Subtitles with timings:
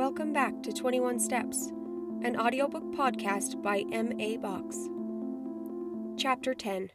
[0.00, 1.66] Welcome back to 21 Steps,
[2.22, 4.38] an audiobook podcast by M.A.
[4.38, 4.88] Box.
[6.16, 6.90] Chapter 10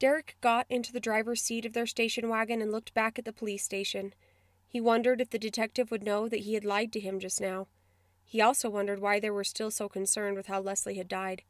[0.00, 3.32] Derek got into the driver's seat of their station wagon and looked back at the
[3.32, 4.14] police station.
[4.66, 7.68] He wondered if the detective would know that he had lied to him just now.
[8.24, 11.42] He also wondered why they were still so concerned with how Leslie had died.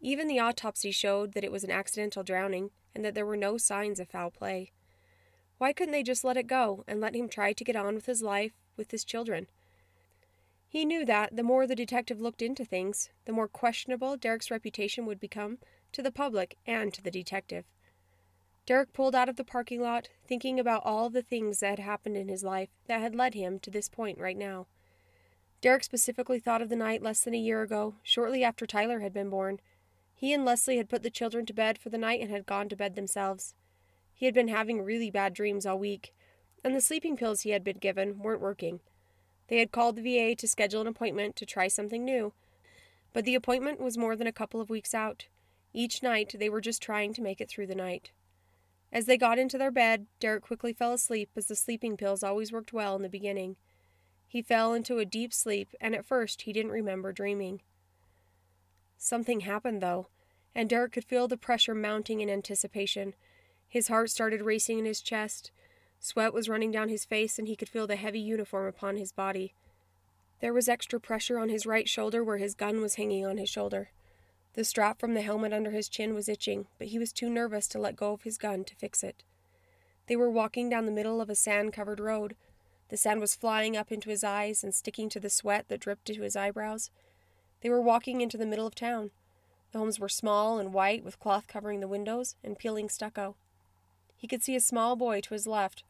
[0.00, 3.58] Even the autopsy showed that it was an accidental drowning and that there were no
[3.58, 4.72] signs of foul play.
[5.58, 8.06] Why couldn't they just let it go and let him try to get on with
[8.06, 9.46] his life with his children?
[10.68, 15.04] He knew that the more the detective looked into things, the more questionable Derek's reputation
[15.04, 15.58] would become
[15.92, 17.66] to the public and to the detective.
[18.64, 22.16] Derek pulled out of the parking lot, thinking about all the things that had happened
[22.16, 24.66] in his life that had led him to this point right now.
[25.60, 29.12] Derek specifically thought of the night less than a year ago, shortly after Tyler had
[29.12, 29.60] been born.
[30.14, 32.68] He and Leslie had put the children to bed for the night and had gone
[32.68, 33.54] to bed themselves.
[34.14, 36.14] He had been having really bad dreams all week,
[36.64, 38.80] and the sleeping pills he had been given weren't working.
[39.48, 42.32] They had called the VA to schedule an appointment to try something new,
[43.12, 45.26] but the appointment was more than a couple of weeks out.
[45.74, 48.10] Each night they were just trying to make it through the night.
[48.92, 52.52] As they got into their bed, Derek quickly fell asleep as the sleeping pills always
[52.52, 53.56] worked well in the beginning.
[54.28, 57.62] He fell into a deep sleep, and at first he didn't remember dreaming.
[58.98, 60.08] Something happened, though,
[60.54, 63.14] and Derek could feel the pressure mounting in anticipation.
[63.66, 65.50] His heart started racing in his chest.
[66.04, 69.12] Sweat was running down his face, and he could feel the heavy uniform upon his
[69.12, 69.54] body.
[70.40, 73.48] There was extra pressure on his right shoulder where his gun was hanging on his
[73.48, 73.90] shoulder.
[74.54, 77.68] The strap from the helmet under his chin was itching, but he was too nervous
[77.68, 79.22] to let go of his gun to fix it.
[80.08, 82.34] They were walking down the middle of a sand covered road.
[82.88, 86.10] The sand was flying up into his eyes and sticking to the sweat that dripped
[86.10, 86.90] into his eyebrows.
[87.60, 89.12] They were walking into the middle of town.
[89.70, 93.36] The homes were small and white, with cloth covering the windows and peeling stucco.
[94.16, 95.84] He could see a small boy to his left,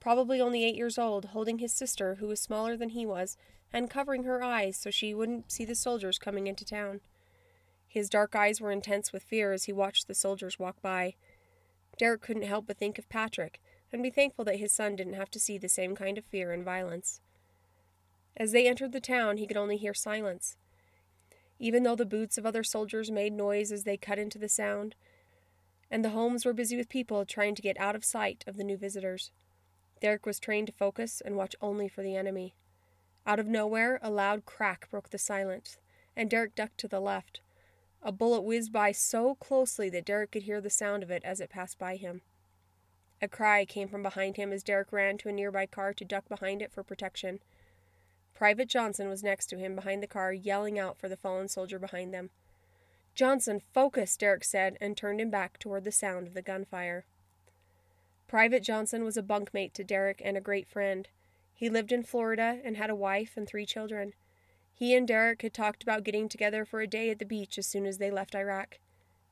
[0.00, 3.36] probably only eight years old, holding his sister, who was smaller than he was,
[3.72, 7.00] and covering her eyes so she wouldn't see the soldiers coming into town.
[7.86, 11.14] His dark eyes were intense with fear as he watched the soldiers walk by.
[11.98, 13.60] Derek couldn't help but think of Patrick
[13.92, 16.52] and be thankful that his son didn't have to see the same kind of fear
[16.52, 17.20] and violence.
[18.36, 20.56] As they entered the town, he could only hear silence.
[21.58, 24.94] Even though the boots of other soldiers made noise as they cut into the sound,
[25.90, 28.64] and the homes were busy with people trying to get out of sight of the
[28.64, 29.32] new visitors.
[30.00, 32.54] Derek was trained to focus and watch only for the enemy.
[33.26, 35.76] Out of nowhere, a loud crack broke the silence,
[36.16, 37.40] and Derek ducked to the left.
[38.02, 41.40] A bullet whizzed by so closely that Derek could hear the sound of it as
[41.40, 42.22] it passed by him.
[43.20, 46.28] A cry came from behind him as Derek ran to a nearby car to duck
[46.28, 47.40] behind it for protection.
[48.34, 51.80] Private Johnson was next to him behind the car, yelling out for the fallen soldier
[51.80, 52.30] behind them.
[53.16, 57.04] Johnson, focus, Derek said, and turned him back toward the sound of the gunfire.
[58.28, 61.08] Private Johnson was a bunkmate to Derek and a great friend.
[61.54, 64.12] He lived in Florida and had a wife and three children.
[64.74, 67.66] He and Derek had talked about getting together for a day at the beach as
[67.66, 68.78] soon as they left Iraq.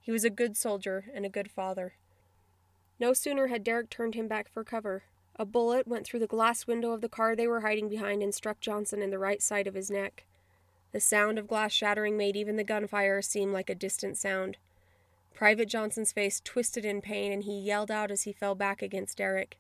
[0.01, 1.95] He was a good soldier and a good father.
[2.99, 5.03] No sooner had Derek turned him back for cover.
[5.39, 8.35] A bullet went through the glass window of the car they were hiding behind and
[8.35, 10.25] struck Johnson in the right side of his neck.
[10.93, 14.56] The sound of glass shattering made even the gunfire seem like a distant sound.
[15.37, 19.19] Private Johnson's face twisted in pain, and he yelled out as he fell back against
[19.19, 19.59] Derek.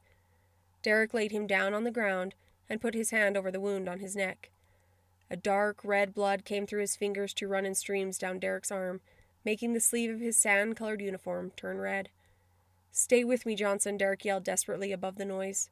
[0.82, 2.34] Derek laid him down on the ground
[2.66, 4.48] and put his hand over the wound on his neck.
[5.30, 9.02] A dark red blood came through his fingers to run in streams down Derek's arm,
[9.44, 12.08] making the sleeve of his sand colored uniform turn red.
[12.90, 15.68] Stay with me, Johnson, Derek yelled desperately above the noise.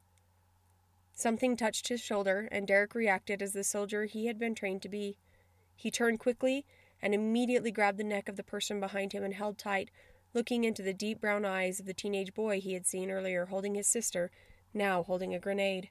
[1.15, 4.89] Something touched his shoulder, and Derek reacted as the soldier he had been trained to
[4.89, 5.17] be.
[5.75, 6.63] He turned quickly
[7.05, 9.91] and immediately grabbed the neck of the person behind him and held tight,
[10.33, 13.75] looking into the deep brown eyes of the teenage boy he had seen earlier holding
[13.75, 14.31] his sister,
[14.73, 15.89] now holding a grenade.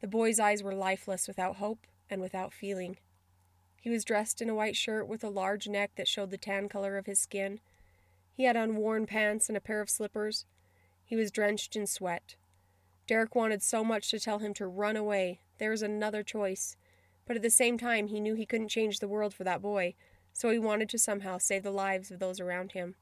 [0.00, 2.98] The boy's eyes were lifeless without hope and without feeling.
[3.80, 6.68] He was dressed in a white shirt with a large neck that showed the tan
[6.68, 7.58] color of his skin.
[8.32, 10.44] He had on worn pants and a pair of slippers.
[11.04, 12.36] He was drenched in sweat.
[13.08, 15.40] Derek wanted so much to tell him to run away.
[15.58, 16.76] There was another choice
[17.26, 19.94] but at the same time he knew he couldn't change the world for that boy,
[20.32, 22.94] so he wanted to somehow save the lives of those around him.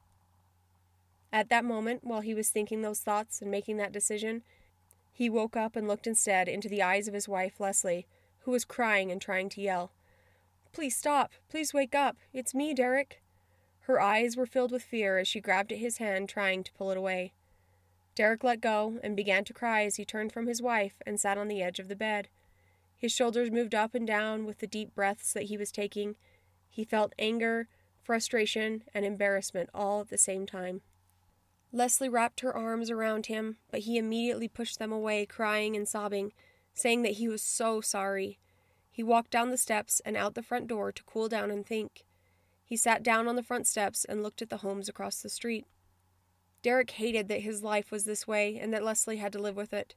[1.31, 4.43] At that moment, while he was thinking those thoughts and making that decision,
[5.11, 8.07] he woke up and looked instead into the eyes of his wife, Leslie,
[8.39, 9.91] who was crying and trying to yell.
[10.71, 11.31] Please stop!
[11.49, 12.17] Please wake up!
[12.33, 13.21] It's me, Derek!
[13.81, 16.89] Her eyes were filled with fear as she grabbed at his hand, trying to pull
[16.91, 17.33] it away.
[18.15, 21.37] Derek let go and began to cry as he turned from his wife and sat
[21.37, 22.29] on the edge of the bed.
[23.05, 26.15] His shoulders moved up and down with the deep breaths that he was taking.
[26.71, 27.67] He felt anger,
[28.01, 30.81] frustration, and embarrassment all at the same time.
[31.71, 36.33] Leslie wrapped her arms around him, but he immediately pushed them away, crying and sobbing.
[36.73, 38.39] saying that he was so sorry.
[38.89, 42.05] He walked down the steps and out the front door to cool down and think.
[42.63, 45.67] He sat down on the front steps and looked at the homes across the street.
[46.63, 49.73] Derek hated that his life was this way and that Leslie had to live with
[49.73, 49.93] it.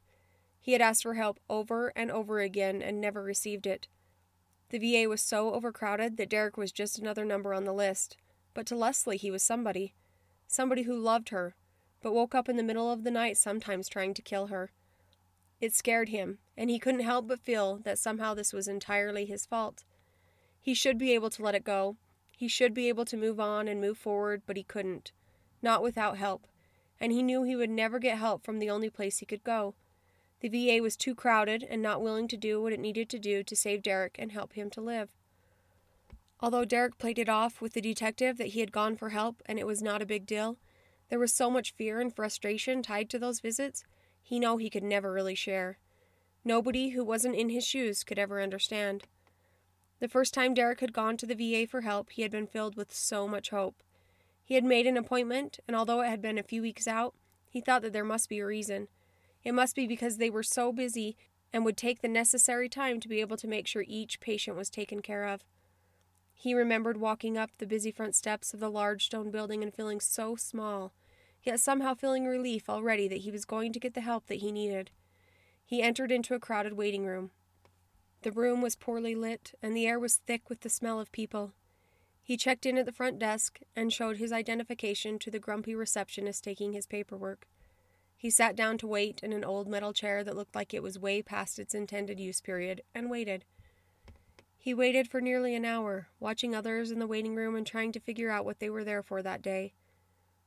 [0.61, 3.89] He had asked for help over and over again and never received it.
[4.71, 8.17] The VA was so overcrowded that Derek was just another number on the list,
[8.55, 9.95] but to Leslie he was somebody.
[10.47, 11.55] Somebody who loved her,
[12.03, 14.71] but woke up in the middle of the night sometimes trying to kill her.
[15.61, 19.47] It scared him, and he couldn't help but feel that somehow this was entirely his
[19.47, 19.85] fault.
[20.61, 21.97] He should be able to let it go.
[22.37, 25.13] He should be able to move on and move forward, but he couldn't.
[25.63, 26.47] Not without help
[27.01, 29.75] and he knew he would never get help from the only place he could go.
[30.41, 33.43] The VA was too crowded and not willing to do what it needed to do
[33.43, 35.11] to save Derek and help him to live.
[36.41, 39.59] Although Derek played it off with the detective that he had gone for help and
[39.59, 40.57] it was not a big deal,
[41.09, 43.83] there was so much fear and frustration tied to those visits,
[44.23, 45.79] he knew he could never really share.
[46.45, 49.05] Nobody who wasn't in his shoes could ever understand.
[50.01, 52.77] The first time Derek had gone to the VA for help, he had been filled
[52.77, 53.83] with so much hope.
[54.45, 57.15] He had made an appointment, and although it had been a few weeks out,
[57.51, 58.89] he thought that there must be a reason.
[59.49, 61.17] It must be because they were so busy
[61.55, 64.69] and would take the necessary time to be able to make sure each patient was
[64.69, 65.43] taken care of.
[66.35, 70.01] He remembered walking up the busy front steps of the large stone building and feeling
[70.01, 70.93] so small,
[71.43, 74.53] yet somehow feeling relief already that he was going to get the help that he
[74.53, 74.91] needed.
[75.65, 77.31] He entered into a crowded waiting room.
[78.21, 81.55] The room was poorly lit, and the air was thick with the smell of people.
[82.23, 86.45] He checked in at the front desk and showed his identification to the grumpy receptionist
[86.45, 87.47] taking his paperwork.
[88.21, 90.99] He sat down to wait in an old metal chair that looked like it was
[90.99, 93.45] way past its intended use period, and waited.
[94.59, 98.01] He waited for nearly an hour, watching others in the waiting room and trying to
[98.01, 99.73] figure out what they were there for that day.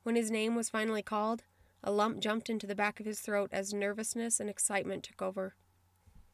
[0.02, 1.44] When his name was finally called,
[1.82, 5.54] a lump jumped into the back of his throat as nervousness and excitement took over.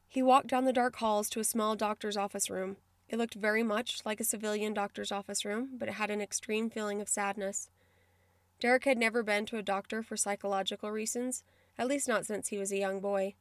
[0.08, 2.78] He walked down the dark halls to a small doctor's office room.
[3.08, 6.68] It looked very much like a civilian doctor's office room, but it had an extreme
[6.68, 7.70] feeling of sadness.
[8.60, 11.44] Derek had never been to a doctor for psychological reasons,
[11.78, 13.34] at least not since he was a young boy.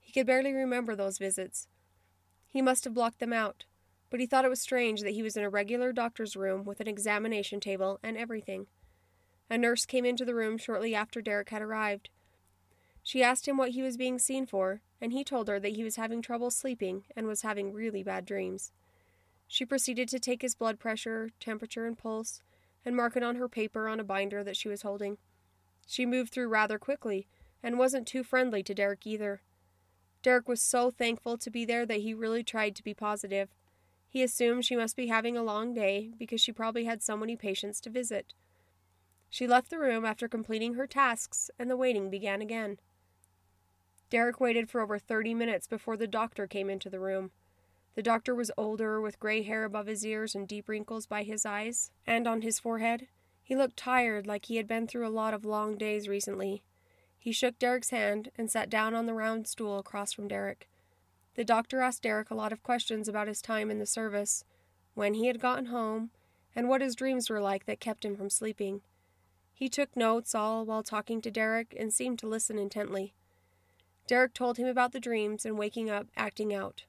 [0.00, 1.66] He could barely remember those visits.
[2.48, 3.64] He must have blocked them out,
[4.10, 6.80] but he thought it was strange that he was in a regular doctor's room with
[6.80, 8.66] an examination table and everything.
[9.48, 12.10] A nurse came into the room shortly after Derek had arrived.
[13.02, 15.82] She asked him what he was being seen for, and he told her that he
[15.82, 18.70] was having trouble sleeping and was having really bad dreams.
[19.48, 22.42] She proceeded to take his blood pressure, temperature, and pulse,
[22.84, 25.18] and mark it on her paper on a binder that she was holding.
[25.86, 27.26] She moved through rather quickly,
[27.62, 29.42] and wasn't too friendly to Derek either.
[30.22, 33.48] Derek was so thankful to be there that he really tried to be positive.
[34.08, 37.36] He assumed she must be having a long day because she probably had so many
[37.36, 38.34] patients to visit.
[39.28, 42.78] She left the room after completing her tasks, and the waiting began again.
[44.10, 47.30] Derek waited for over thirty minutes before the doctor came into the room.
[47.96, 51.44] The doctor was older, with gray hair above his ears and deep wrinkles by his
[51.44, 53.08] eyes and on his forehead.
[53.42, 56.62] He looked tired, like he had been through a lot of long days recently.
[57.18, 60.68] He shook Derek's hand and sat down on the round stool across from Derek.
[61.34, 64.44] The doctor asked Derek a lot of questions about his time in the service,
[64.94, 66.10] when he had gotten home,
[66.54, 68.82] and what his dreams were like that kept him from sleeping.
[69.52, 73.14] He took notes all while talking to Derek and seemed to listen intently.
[74.06, 76.84] Derek told him about the dreams and waking up acting out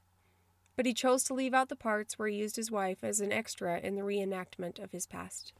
[0.76, 3.32] but he chose to leave out the parts where he used his wife as an
[3.32, 5.52] extra in the reenactment of his past.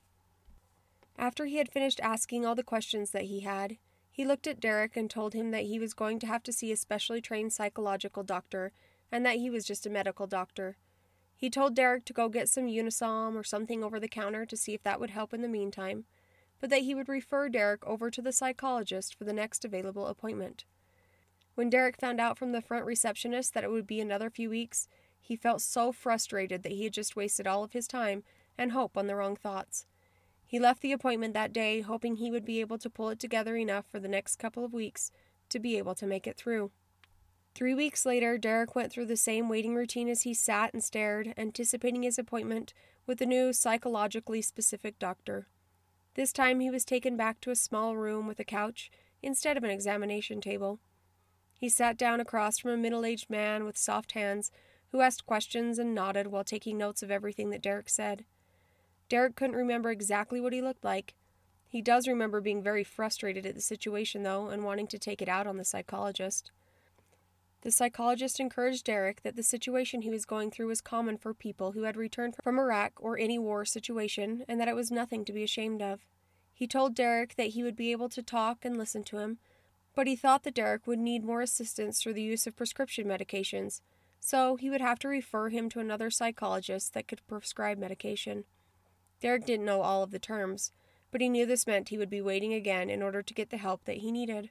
[1.19, 3.77] After he had finished asking all the questions that he had,
[4.11, 6.73] he looked at Derek and told him that he was going to have to see
[6.73, 8.73] a specially trained psychological doctor
[9.11, 10.77] and that he was just a medical doctor.
[11.37, 14.75] He told Derek to go get some Unisom or something over the counter to see
[14.75, 16.05] if that would help in the meantime,
[16.61, 20.65] but that he would refer Derek over to the psychologist for the next available appointment.
[21.55, 24.89] When Derek found out from the front receptionist that it would be another few weeks,
[25.23, 28.25] he felt so frustrated that he had just wasted all of his time
[28.59, 29.87] and hope on the wrong thoughts.
[30.45, 33.57] He left the appointment that day, hoping he would be able to pull it together
[33.57, 35.11] enough for the next couple of weeks
[35.49, 36.73] to be able to make it through.
[37.55, 41.33] Three weeks later, Derek went through the same waiting routine as he sat and stared,
[41.37, 42.75] anticipating his appointment
[43.07, 45.47] with the new psychologically specific doctor.
[46.15, 48.91] This time he was taken back to a small room with a couch
[49.23, 50.81] instead of an examination table.
[51.55, 54.51] He sat down across from a middle aged man with soft hands
[54.93, 58.25] who asked questions and nodded while taking notes of everything that Derek said.
[59.09, 61.15] Derek couldn't remember exactly what he looked like.
[61.69, 65.29] He does remember being very frustrated at the situation, though, and wanting to take it
[65.29, 66.51] out on the psychologist.
[67.63, 71.73] The psychologist encouraged Derek that the situation he was going through was common for people
[71.73, 75.33] who had returned from Iraq or any war situation, and that it was nothing to
[75.33, 76.01] be ashamed of.
[76.53, 79.39] He told Derek that he would be able to talk and listen to him,
[79.95, 83.81] But he thought that Derek would need more assistance through the use of prescription medications,
[84.25, 88.45] so he would have to refer him to another psychologist that could prescribe medication.
[89.21, 90.71] Derek didn't know all of the terms,
[91.11, 93.57] but he knew this meant he would be waiting again in order to get the
[93.57, 94.51] help that he needed.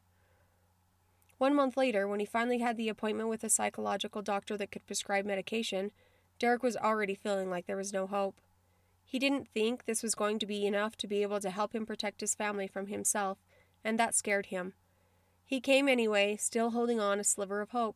[1.38, 4.86] One month later, when he finally had the appointment with a psychological doctor that could
[4.86, 5.92] prescribe medication,
[6.38, 8.42] Derek was already feeling like there was no hope.
[9.06, 11.86] He didn't think this was going to be enough to be able to help him
[11.86, 13.38] protect his family from himself,
[13.86, 14.74] and that scared him.
[15.46, 17.96] He came anyway, still holding on a sliver of hope.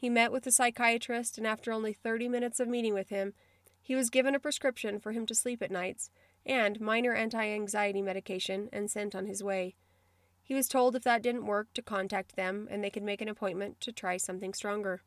[0.00, 3.34] He met with the psychiatrist, and after only 30 minutes of meeting with him,
[3.82, 6.08] he was given a prescription for him to sleep at nights
[6.46, 9.74] and minor anti anxiety medication and sent on his way.
[10.42, 13.28] He was told if that didn't work to contact them and they could make an
[13.28, 15.02] appointment to try something stronger.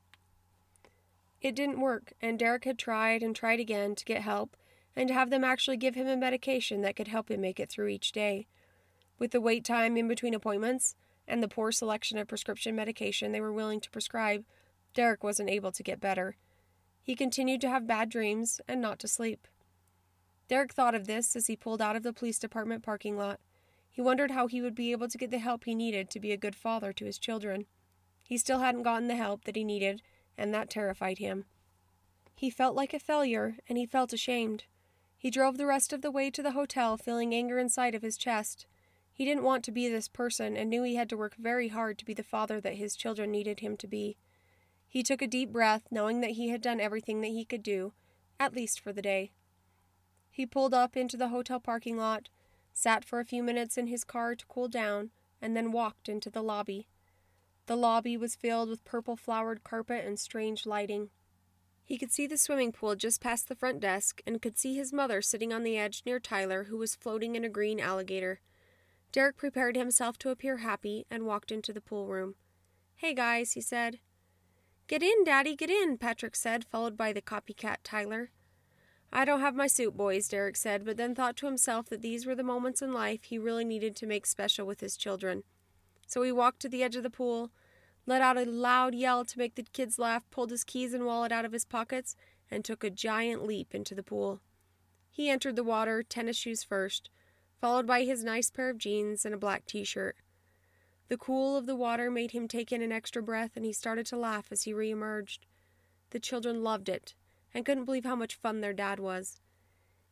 [1.41, 4.55] It didn't work, and Derek had tried and tried again to get help
[4.95, 7.71] and to have them actually give him a medication that could help him make it
[7.71, 8.45] through each day.
[9.17, 10.93] With the wait time in between appointments
[11.27, 14.45] and the poor selection of prescription medication they were willing to prescribe,
[14.93, 16.35] Derek wasn't able to get better.
[17.01, 19.47] He continued to have bad dreams and not to sleep.
[20.47, 23.39] Derek thought of this as he pulled out of the police department parking lot.
[23.89, 26.31] He wondered how he would be able to get the help he needed to be
[26.31, 27.65] a good father to his children.
[28.23, 30.01] He still hadn't gotten the help that he needed,
[30.37, 31.45] and that terrified him.
[32.35, 34.65] He felt like a failure, and he felt ashamed.
[35.17, 38.17] He drove the rest of the way to the hotel, feeling anger inside of his
[38.17, 38.65] chest.
[39.13, 41.97] He didn't want to be this person and knew he had to work very hard
[41.99, 44.17] to be the father that his children needed him to be.
[44.93, 47.93] He took a deep breath, knowing that he had done everything that he could do,
[48.39, 49.31] at least for the day.
[50.29, 52.29] He pulled up into the hotel parking lot,
[52.73, 55.09] sat for a few minutes in his car to cool down,
[55.41, 56.85] and then walked into the lobby.
[57.65, 61.09] The lobby was filled with purple flowered carpet and strange lighting.
[61.83, 64.93] He could see the swimming pool just past the front desk and could see his
[64.93, 68.41] mother sitting on the edge near Tyler, who was floating in a green alligator.
[69.11, 72.35] Derek prepared himself to appear happy and walked into the pool room.
[72.97, 73.97] Hey, guys, he said.
[74.87, 78.31] Get in, Daddy, get in, Patrick said, followed by the copycat Tyler.
[79.13, 82.25] I don't have my suit, boys, Derek said, but then thought to himself that these
[82.25, 85.43] were the moments in life he really needed to make special with his children.
[86.07, 87.51] So he walked to the edge of the pool,
[88.05, 91.31] let out a loud yell to make the kids laugh, pulled his keys and wallet
[91.31, 92.15] out of his pockets,
[92.51, 94.41] and took a giant leap into the pool.
[95.09, 97.09] He entered the water, tennis shoes first,
[97.61, 100.17] followed by his nice pair of jeans and a black t shirt.
[101.09, 104.05] The cool of the water made him take in an extra breath, and he started
[104.07, 105.39] to laugh as he reemerged.
[106.11, 107.13] The children loved it
[107.53, 109.41] and couldn't believe how much fun their dad was.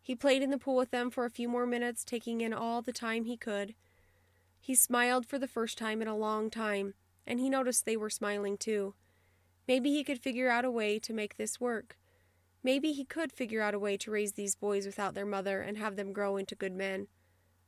[0.01, 2.81] He played in the pool with them for a few more minutes, taking in all
[2.81, 3.75] the time he could.
[4.59, 6.93] He smiled for the first time in a long time,
[7.25, 8.95] and he noticed they were smiling too.
[9.67, 11.97] Maybe he could figure out a way to make this work.
[12.63, 15.77] Maybe he could figure out a way to raise these boys without their mother and
[15.77, 17.07] have them grow into good men.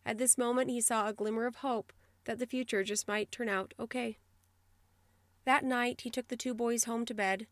[0.06, 1.94] At this moment, he saw a glimmer of hope
[2.25, 4.18] that the future just might turn out okay.
[5.46, 7.48] That night, he took the two boys home to bed,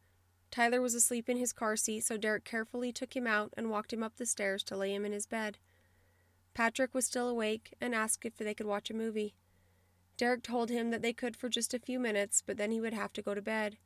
[0.51, 3.93] Tyler was asleep in his car seat, so Derek carefully took him out and walked
[3.93, 5.57] him up the stairs to lay him in his bed.
[6.53, 9.33] Patrick was still awake and asked if they could watch a movie.
[10.17, 12.93] Derek told him that they could for just a few minutes, but then he would
[12.93, 13.77] have to go to bed.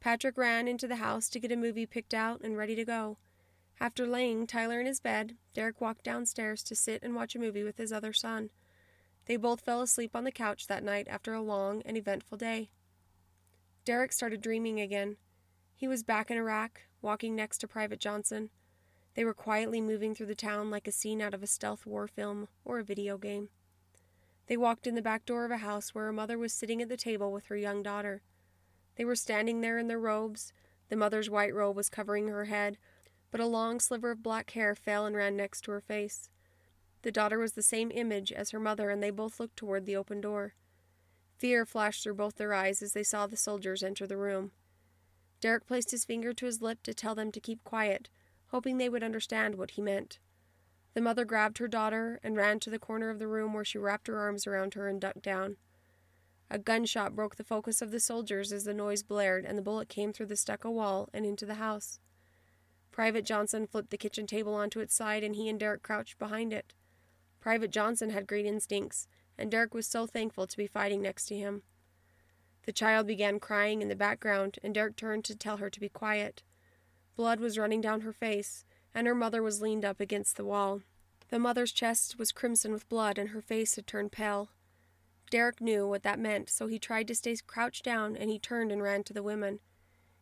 [0.00, 3.18] Patrick ran into the house to get a movie picked out and ready to go.
[3.78, 7.62] After laying Tyler in his bed, Derek walked downstairs to sit and watch a movie
[7.62, 8.48] with his other son.
[9.30, 12.70] They both fell asleep on the couch that night after a long and eventful day.
[13.84, 15.18] Derek started dreaming again.
[15.76, 18.50] He was back in Iraq, walking next to Private Johnson.
[19.14, 22.08] They were quietly moving through the town like a scene out of a stealth war
[22.08, 23.50] film or a video game.
[24.48, 26.88] They walked in the back door of a house where a mother was sitting at
[26.88, 28.22] the table with her young daughter.
[28.96, 30.52] They were standing there in their robes.
[30.88, 32.78] The mother's white robe was covering her head,
[33.30, 36.30] but a long sliver of black hair fell and ran next to her face.
[37.02, 39.96] The daughter was the same image as her mother, and they both looked toward the
[39.96, 40.54] open door.
[41.38, 44.52] Fear flashed through both their eyes as they saw the soldiers enter the room.
[45.40, 48.10] Derek placed his finger to his lip to tell them to keep quiet,
[48.48, 50.18] hoping they would understand what he meant.
[50.92, 53.78] The mother grabbed her daughter and ran to the corner of the room where she
[53.78, 55.56] wrapped her arms around her and ducked down.
[56.50, 59.88] A gunshot broke the focus of the soldiers as the noise blared and the bullet
[59.88, 62.00] came through the stucco wall and into the house.
[62.90, 66.52] Private Johnson flipped the kitchen table onto its side and he and Derek crouched behind
[66.52, 66.74] it.
[67.40, 71.36] Private Johnson had great instincts, and Derek was so thankful to be fighting next to
[71.36, 71.62] him.
[72.66, 75.88] The child began crying in the background, and Derek turned to tell her to be
[75.88, 76.42] quiet.
[77.16, 80.82] Blood was running down her face, and her mother was leaned up against the wall.
[81.30, 84.50] The mother's chest was crimson with blood, and her face had turned pale.
[85.30, 88.72] Derek knew what that meant, so he tried to stay crouched down, and he turned
[88.72, 89.60] and ran to the women.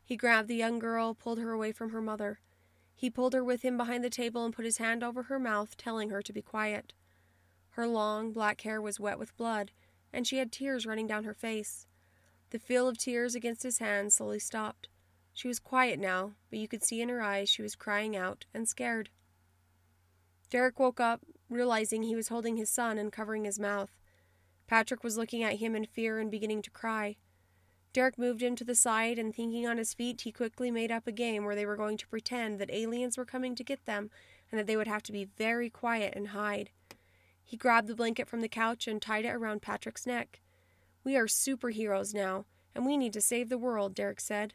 [0.05, 2.41] He grabbed the young girl, pulled her away from her mother.
[2.95, 5.77] He pulled her with him behind the table and put his hand over her mouth,
[5.77, 6.93] telling her to be quiet.
[7.79, 9.71] Her long, black hair was wet with blood,
[10.13, 11.87] and she had tears running down her face.
[12.51, 14.89] The feel of tears against his hand slowly stopped.
[15.33, 18.47] She was quiet now, but you could see in her eyes she was crying out
[18.53, 19.11] and scared.
[20.51, 23.97] Derek woke up, realizing he was holding his son and covering his mouth.
[24.67, 27.15] Patrick was looking at him in fear and beginning to cry.
[27.93, 31.07] Derek moved him to the side, and thinking on his feet, he quickly made up
[31.07, 34.11] a game where they were going to pretend that aliens were coming to get them
[34.51, 36.71] and that they would have to be very quiet and hide.
[37.49, 40.43] He grabbed the blanket from the couch and tied it around Patrick's neck.
[41.03, 44.53] We are superheroes now, and we need to save the world, Derek said.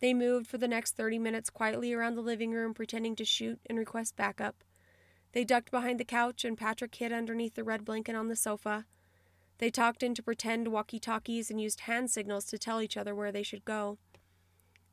[0.00, 3.60] They moved for the next 30 minutes quietly around the living room, pretending to shoot
[3.66, 4.64] and request backup.
[5.32, 8.86] They ducked behind the couch, and Patrick hid underneath the red blanket on the sofa.
[9.58, 13.30] They talked into pretend walkie talkies and used hand signals to tell each other where
[13.30, 13.98] they should go.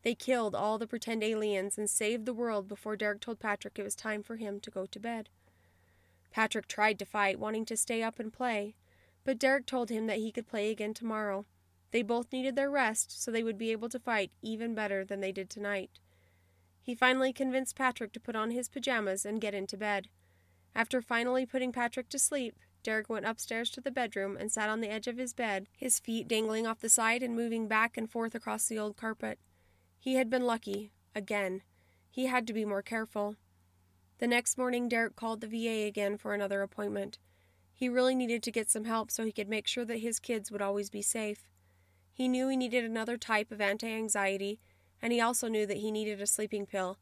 [0.01, 3.83] They killed all the pretend aliens and saved the world before Derek told Patrick it
[3.83, 5.29] was time for him to go to bed.
[6.31, 8.75] Patrick tried to fight, wanting to stay up and play,
[9.23, 11.45] but Derek told him that he could play again tomorrow.
[11.91, 15.21] They both needed their rest so they would be able to fight even better than
[15.21, 15.89] they did tonight.
[16.81, 20.07] He finally convinced Patrick to put on his pajamas and get into bed.
[20.75, 24.81] After finally putting Patrick to sleep, Derek went upstairs to the bedroom and sat on
[24.81, 28.09] the edge of his bed, his feet dangling off the side and moving back and
[28.09, 29.39] forth across the old carpet.
[29.99, 31.61] He had been lucky, again.
[32.09, 33.35] He had to be more careful.
[34.19, 37.17] The next morning, Derek called the VA again for another appointment.
[37.73, 40.51] He really needed to get some help so he could make sure that his kids
[40.51, 41.47] would always be safe.
[42.11, 44.59] He knew he needed another type of anti anxiety,
[45.01, 46.97] and he also knew that he needed a sleeping pill,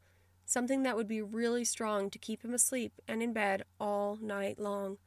[0.46, 4.60] something that would be really strong to keep him asleep and in bed all night
[4.60, 4.98] long.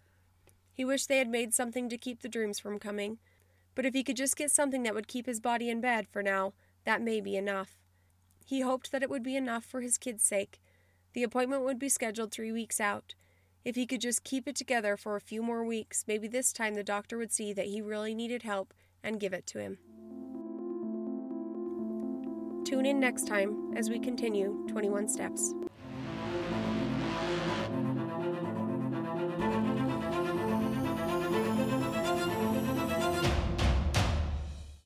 [0.74, 3.20] He wished they had made something to keep the dreams from coming,
[3.74, 6.22] but if he could just get something that would keep his body in bed for
[6.22, 6.51] now,
[6.84, 7.77] that may be enough.
[8.46, 10.60] He hoped that it would be enough for his kid's sake.
[11.13, 13.15] The appointment would be scheduled three weeks out.
[13.63, 16.74] If he could just keep it together for a few more weeks, maybe this time
[16.74, 19.77] the doctor would see that he really needed help and give it to him.
[22.65, 25.53] Tune in next time as we continue 21 Steps.